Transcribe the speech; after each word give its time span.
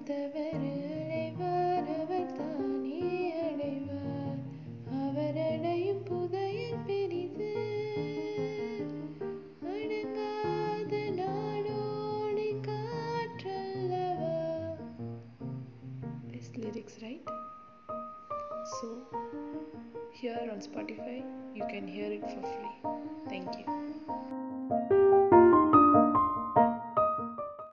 அடுத்தவர் 0.00 0.64
அடைவார் 0.96 1.88
அவர் 1.94 2.34
தானே 2.34 2.98
அடைவார். 3.46 4.36
அவர் 4.98 5.38
அடையும் 5.46 6.02
புதையல் 6.02 6.84
பெரிது 6.86 7.48
அடங்காத 9.72 11.00
நாளோடி 11.18 12.46
காற்றல்லவா? 12.68 14.36
This 16.30 16.52
lyrics 16.58 17.00
right 17.06 17.32
so 18.76 18.90
hear 20.20 20.48
on 20.54 20.64
Spotify 20.68 21.18
you 21.58 21.64
can 21.74 21.90
hear 21.96 22.16
it 22.18 22.30
for 22.30 22.48
free 22.52 22.70
thank you 23.32 23.66